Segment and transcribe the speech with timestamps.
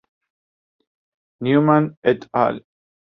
[1.41, 2.65] Newman et al.